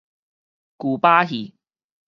[0.79, 1.53] 舊把戲